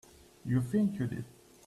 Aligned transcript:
You 0.43 0.61
think 0.63 0.97
you 0.97 1.05
did. 1.05 1.25